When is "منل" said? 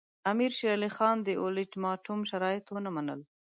2.95-3.19